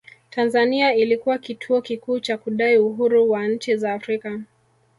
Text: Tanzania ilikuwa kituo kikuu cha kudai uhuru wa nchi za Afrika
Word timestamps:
Tanzania 0.31 0.93
ilikuwa 0.95 1.37
kituo 1.37 1.81
kikuu 1.81 2.19
cha 2.19 2.37
kudai 2.37 2.77
uhuru 2.77 3.29
wa 3.31 3.47
nchi 3.47 3.75
za 3.75 3.93
Afrika 3.93 4.41